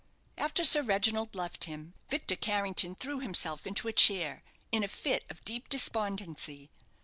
After 0.35 0.63
Sir 0.63 0.81
Reginald 0.81 1.35
left 1.35 1.65
him, 1.65 1.93
Victor 2.09 2.35
Carrington 2.35 2.95
threw 2.95 3.19
himself 3.19 3.67
into 3.67 3.87
a 3.87 3.93
chair 3.93 4.41
in 4.71 4.83
a 4.83 4.87
fit 4.87 5.23
of 5.29 5.45
deep 5.45 5.69
despondency. 5.69 6.71